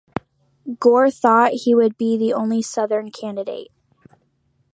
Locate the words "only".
2.33-2.63